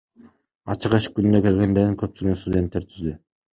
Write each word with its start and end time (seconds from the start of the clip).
Ачык 0.73 0.95
эшик 0.99 1.17
күнүнө 1.19 1.43
келгендердин 1.45 2.01
көпчүлүгүн 2.01 2.43
студенттер 2.43 2.91
түздү. 2.91 3.17